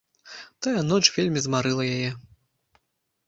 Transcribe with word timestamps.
Тая 0.67 0.79
ноч 0.91 1.01
вельмі 1.17 1.43
змарыла 1.45 1.83
яе. 1.97 2.09